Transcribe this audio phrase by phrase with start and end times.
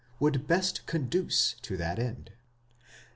[0.19, 2.31] would best ᾿ς conduce to that end.